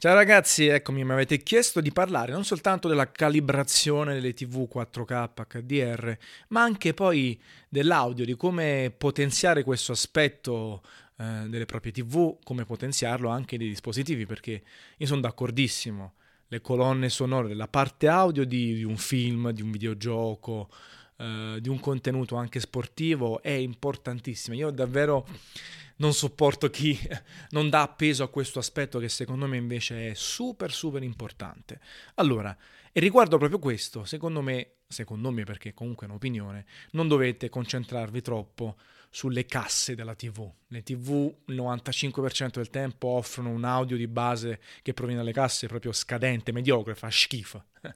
[0.00, 5.28] Ciao ragazzi, eccomi, mi avete chiesto di parlare non soltanto della calibrazione delle TV 4K
[5.46, 6.16] HDR,
[6.48, 7.38] ma anche poi
[7.68, 10.82] dell'audio, di come potenziare questo aspetto
[11.18, 14.62] eh, delle proprie TV, come potenziarlo anche dei dispositivi, perché
[14.96, 16.14] io sono d'accordissimo,
[16.48, 20.70] le colonne sonore, la parte audio di, di un film, di un videogioco,
[21.18, 24.56] eh, di un contenuto anche sportivo è importantissima.
[24.56, 25.26] Io davvero
[26.00, 26.98] non sopporto chi
[27.50, 31.80] non dà peso a questo aspetto che secondo me invece è super super importante.
[32.16, 32.56] Allora,
[32.92, 38.20] e riguardo proprio questo, secondo me, secondo me perché comunque è un'opinione, non dovete concentrarvi
[38.20, 38.76] troppo
[39.10, 40.50] sulle casse della TV.
[40.72, 45.66] Le TV il 95% del tempo offrono un audio di base che proviene dalle casse
[45.66, 47.64] proprio scadente, mediocre, fa schifo.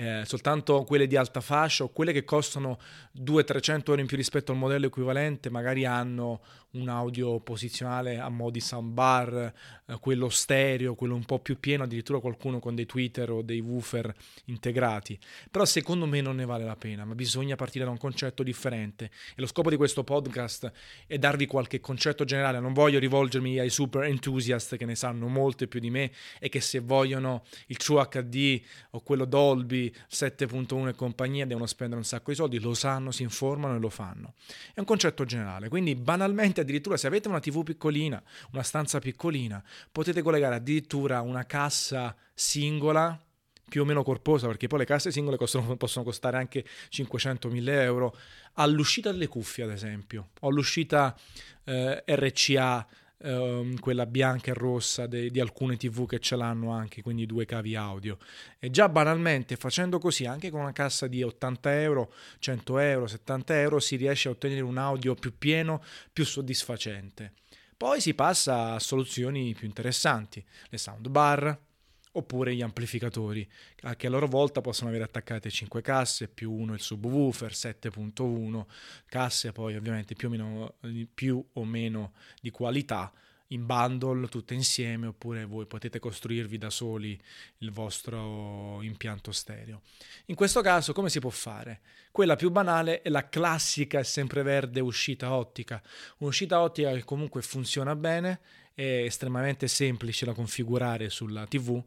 [0.00, 2.78] Eh, soltanto quelle di alta fascia o quelle che costano
[3.20, 6.40] 200-300 euro in più rispetto al modello equivalente magari hanno
[6.72, 9.52] un audio posizionale a mo' di soundbar,
[9.86, 13.60] eh, quello stereo, quello un po' più pieno, addirittura qualcuno con dei tweeter o dei
[13.60, 15.18] woofer integrati.
[15.50, 19.06] Però secondo me non ne vale la pena, ma bisogna partire da un concetto differente.
[19.06, 20.70] E lo scopo di questo podcast
[21.06, 22.60] è darvi qualche concetto generale.
[22.60, 26.60] Non voglio rivolgermi ai super enthusiast che ne sanno molto più di me e che
[26.60, 32.30] se vogliono il True HD o quello Dolby 7.1 e compagnia devono spendere un sacco
[32.30, 34.34] di soldi, lo sanno, si informano e lo fanno.
[34.74, 39.62] È un concetto generale, quindi banalmente addirittura se avete una TV piccolina, una stanza piccolina,
[39.90, 43.20] potete collegare addirittura una cassa singola
[43.68, 48.16] più o meno corposa, perché poi le casse singole costano, possono costare anche 500.000 euro,
[48.54, 51.16] all'uscita delle cuffie ad esempio, o all'uscita
[51.64, 52.86] eh, RCA
[53.18, 57.44] ehm, quella bianca e rossa de, di alcune tv che ce l'hanno anche, quindi due
[57.44, 58.18] cavi audio.
[58.58, 63.60] E già banalmente facendo così, anche con una cassa di 80 euro, 100 euro, 70
[63.60, 65.82] euro, si riesce a ottenere un audio più pieno,
[66.12, 67.32] più soddisfacente.
[67.76, 71.56] Poi si passa a soluzioni più interessanti, le soundbar,
[72.12, 73.48] oppure gli amplificatori,
[73.96, 78.64] che a loro volta possono avere attaccate 5 casse più uno il subwoofer 7.1,
[79.06, 80.74] casse poi ovviamente più o meno,
[81.12, 83.12] più o meno di qualità
[83.48, 87.18] in bundle tutte insieme oppure voi potete costruirvi da soli
[87.58, 89.82] il vostro impianto stereo.
[90.26, 91.80] In questo caso come si può fare?
[92.10, 95.82] Quella più banale è la classica sempreverde uscita ottica,
[96.18, 98.40] un'uscita ottica che comunque funziona bene
[98.78, 101.82] è estremamente semplice da configurare sulla TV,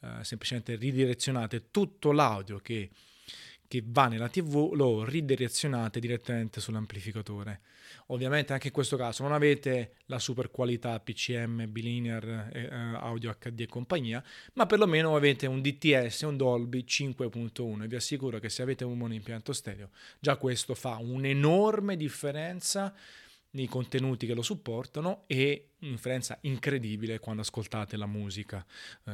[0.00, 2.88] eh, semplicemente ridirezionate tutto l'audio che,
[3.66, 7.62] che va nella TV, lo ridirezionate direttamente sull'amplificatore.
[8.08, 13.62] Ovviamente anche in questo caso non avete la super qualità PCM, bilinear, eh, audio HD
[13.62, 18.62] e compagnia, ma perlomeno avete un DTS, un Dolby 5.1 e vi assicuro che se
[18.62, 19.90] avete un monoimpianto stereo,
[20.20, 22.94] già questo fa un'enorme differenza
[23.56, 28.64] nei contenuti che lo supportano e un'influenza incredibile quando ascoltate la musica,
[29.04, 29.12] eh,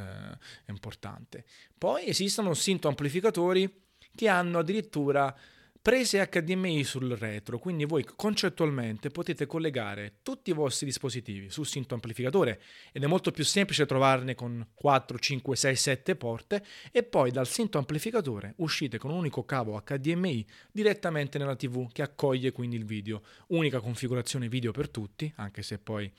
[0.65, 1.45] è importante.
[1.77, 3.81] Poi esistono synth amplificatori
[4.13, 5.35] che hanno addirittura
[5.83, 11.93] prese HDMI sul retro, quindi voi concettualmente potete collegare tutti i vostri dispositivi sul sinto
[11.93, 12.61] amplificatore
[12.93, 17.47] ed è molto più semplice trovarne con 4, 5, 6, 7 porte e poi dal
[17.47, 22.85] sinto amplificatore uscite con un unico cavo HDMI direttamente nella TV che accoglie quindi il
[22.85, 23.21] video.
[23.47, 26.09] Unica configurazione video per tutti, anche se poi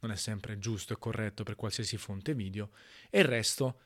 [0.00, 2.70] non è sempre giusto e corretto per qualsiasi fonte video,
[3.08, 3.76] e il resto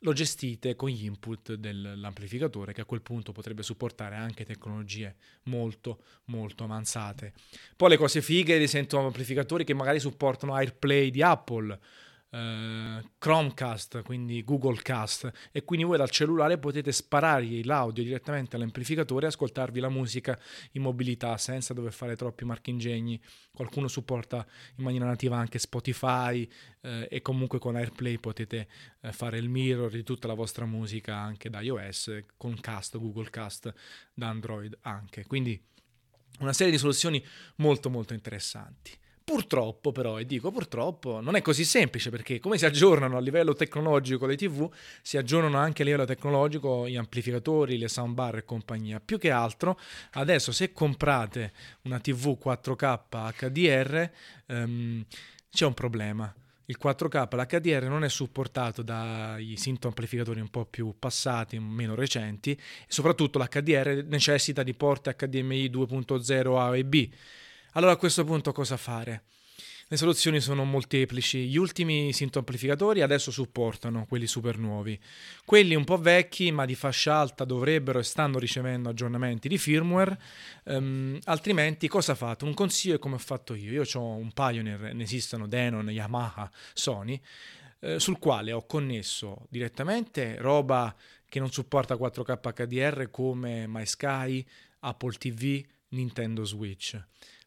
[0.00, 6.02] lo gestite con gli input dell'amplificatore che a quel punto potrebbe supportare anche tecnologie molto
[6.26, 7.32] molto avanzate.
[7.76, 11.78] Poi le cose fighe di sento amplificatori che magari supportano AirPlay di Apple
[12.34, 19.26] eh, Chromecast, quindi Google Cast, e quindi voi dal cellulare potete sparargli l'audio direttamente all'amplificatore
[19.26, 20.38] e ascoltarvi la musica
[20.72, 23.20] in mobilità senza dover fare troppi marchingegni.
[23.52, 24.44] Qualcuno supporta
[24.76, 26.48] in maniera nativa anche Spotify
[26.80, 28.66] eh, e comunque con AirPlay potete
[29.00, 33.30] eh, fare il mirror di tutta la vostra musica anche da iOS, con Cast, Google
[33.30, 33.72] Cast,
[34.12, 35.24] da Android anche.
[35.24, 35.62] Quindi
[36.40, 37.24] una serie di soluzioni
[37.56, 39.02] molto molto interessanti.
[39.24, 43.54] Purtroppo però, e dico purtroppo, non è così semplice perché come si aggiornano a livello
[43.54, 44.70] tecnologico le TV,
[45.00, 49.00] si aggiornano anche a livello tecnologico gli amplificatori, le soundbar e compagnia.
[49.00, 49.80] Più che altro,
[50.12, 51.52] adesso se comprate
[51.84, 54.10] una TV 4K HDR,
[54.48, 55.02] um,
[55.50, 56.32] c'è un problema.
[56.66, 62.52] Il 4K, l'HDR non è supportato dai synth amplificatori un po' più passati, meno recenti,
[62.52, 62.58] e
[62.88, 67.10] soprattutto l'HDR necessita di porte HDMI 2.0 A e B
[67.74, 69.24] allora a questo punto cosa fare?
[69.86, 71.46] Le soluzioni sono molteplici.
[71.46, 74.98] Gli ultimi synth amplificatori adesso supportano quelli super nuovi.
[75.44, 80.18] Quelli un po' vecchi, ma di fascia alta, dovrebbero e stanno ricevendo aggiornamenti di firmware.
[80.64, 82.44] Um, altrimenti, cosa fate?
[82.44, 83.70] Un consiglio è come ho fatto io.
[83.70, 87.20] Io ho un Pioneer, ne esistono Denon, Yamaha, Sony.
[87.80, 90.94] eh, sul quale ho connesso direttamente roba
[91.28, 94.44] che non supporta 4K HDR come MySky,
[94.80, 96.98] Apple TV, Nintendo Switch.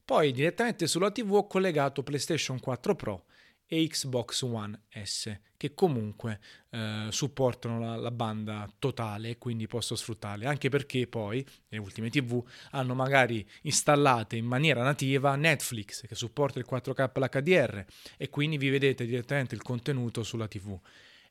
[0.07, 3.25] Poi direttamente sulla TV ho collegato PlayStation 4 Pro
[3.65, 6.39] e Xbox One S, che comunque
[6.69, 12.41] eh, supportano la, la, banda totale quindi posso sfruttarle, anche perché poi le ultime TV
[12.71, 18.69] hanno magari installate in maniera nativa Netflix che supporta il 4K l'HDR e quindi vi
[18.69, 20.79] vedete direttamente il contenuto sulla TV.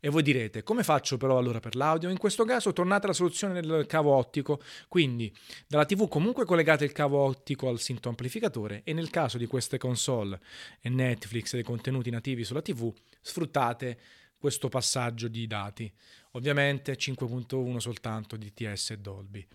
[0.00, 2.08] E voi direte, come faccio però allora per l'audio?
[2.08, 5.34] In questo caso tornate alla soluzione del cavo ottico, quindi
[5.66, 9.78] dalla TV comunque collegate il cavo ottico al sinto amplificatore e nel caso di queste
[9.78, 10.40] console
[10.80, 13.98] e Netflix e dei contenuti nativi sulla TV, sfruttate
[14.38, 15.90] questo passaggio di dati.
[16.32, 19.46] Ovviamente 5.1 soltanto di TS e Dolby.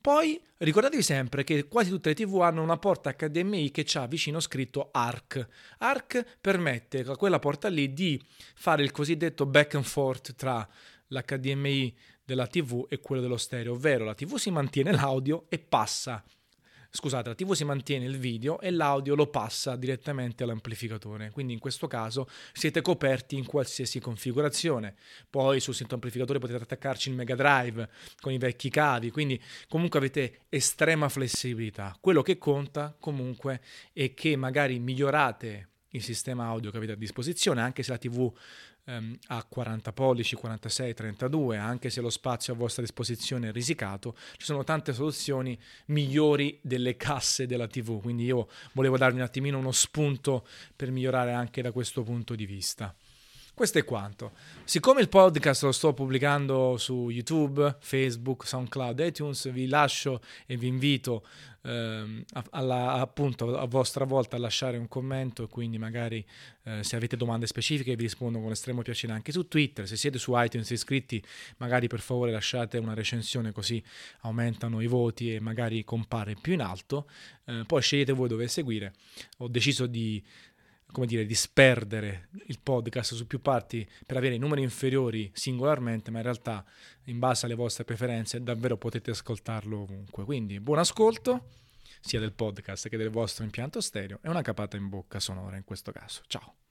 [0.00, 4.40] Poi ricordatevi sempre che quasi tutte le TV hanno una porta HDMI che ha vicino
[4.40, 5.46] scritto ARC.
[5.78, 8.20] ARC permette a quella porta lì di
[8.54, 10.66] fare il cosiddetto back and forth tra
[11.08, 16.22] l'HDMI della TV e quello dello stereo, ovvero la TV si mantiene l'audio e passa
[16.90, 21.30] scusate, la TV si mantiene il video e l'audio lo passa direttamente all'amplificatore.
[21.30, 24.94] Quindi in questo caso siete coperti in qualsiasi configurazione.
[25.28, 27.88] Poi sul sito amplificatore potete attaccarci il Mega Drive
[28.20, 31.96] con i vecchi cavi, quindi comunque avete estrema flessibilità.
[32.00, 33.60] Quello che conta comunque
[33.92, 38.30] è che magari migliorate il sistema audio che avete a disposizione, anche se la TV
[38.88, 44.16] ehm, a 40 pollici, 46, 32, anche se lo spazio a vostra disposizione è risicato,
[44.36, 49.58] ci sono tante soluzioni migliori delle casse della TV, quindi io volevo darvi un attimino
[49.58, 52.94] uno spunto per migliorare anche da questo punto di vista.
[53.58, 54.34] Questo è quanto.
[54.62, 60.68] Siccome il podcast lo sto pubblicando su YouTube, Facebook, SoundCloud, iTunes, vi lascio e vi
[60.68, 61.26] invito
[61.62, 66.24] ehm, alla, appunto a vostra volta a lasciare un commento e quindi magari
[66.62, 69.88] eh, se avete domande specifiche vi rispondo con estremo piacere anche su Twitter.
[69.88, 71.20] Se siete su iTunes iscritti,
[71.56, 73.82] magari per favore lasciate una recensione così
[74.20, 77.10] aumentano i voti e magari compare più in alto.
[77.44, 78.94] Eh, poi scegliete voi dove seguire.
[79.38, 80.22] Ho deciso di
[80.92, 86.18] come dire, disperdere il podcast su più parti per avere i numeri inferiori singolarmente, ma
[86.18, 86.64] in realtà
[87.04, 90.24] in base alle vostre preferenze davvero potete ascoltarlo ovunque.
[90.24, 91.48] Quindi buon ascolto
[92.00, 95.64] sia del podcast che del vostro impianto stereo e una capata in bocca sonora in
[95.64, 96.22] questo caso.
[96.26, 96.67] Ciao!